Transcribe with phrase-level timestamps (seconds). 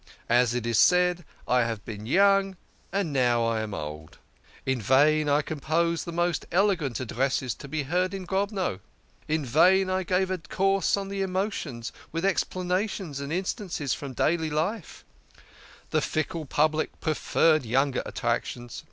[0.29, 2.57] As it is said,' I have been young,
[2.91, 4.17] and now I am old.'
[4.65, 8.79] In vain I com posed the most eloquent addresses to be heard in Grodno.
[9.27, 14.49] In vain I gave a course on the emotions, with explanations and instances from daily
[14.49, 15.05] life
[15.91, 18.79] the fickle public preferred younger attrac tions.